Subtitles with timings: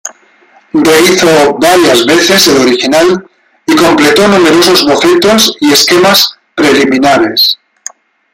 [0.73, 3.23] Rehízo varias veces el original
[3.67, 7.59] y completó numerosos bocetos y esquemas preliminares.